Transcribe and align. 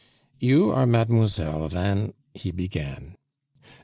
"You 0.39 0.71
are 0.71 0.87
Mademoiselle 0.87 1.67
van" 1.69 2.15
he 2.33 2.49
began. 2.51 3.17